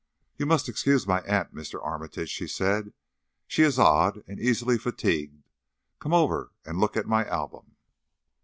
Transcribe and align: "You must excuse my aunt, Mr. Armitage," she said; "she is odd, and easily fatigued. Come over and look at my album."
"You 0.35 0.47
must 0.47 0.67
excuse 0.67 1.05
my 1.05 1.21
aunt, 1.27 1.53
Mr. 1.53 1.79
Armitage," 1.85 2.31
she 2.31 2.47
said; 2.47 2.91
"she 3.45 3.61
is 3.61 3.77
odd, 3.77 4.23
and 4.25 4.39
easily 4.39 4.79
fatigued. 4.79 5.43
Come 5.99 6.11
over 6.11 6.49
and 6.65 6.79
look 6.79 6.97
at 6.97 7.05
my 7.05 7.23
album." 7.27 7.75